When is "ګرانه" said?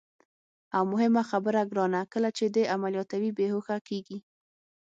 1.71-2.01